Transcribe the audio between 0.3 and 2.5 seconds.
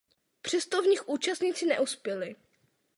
Přesto v nich účastníci neuspěli.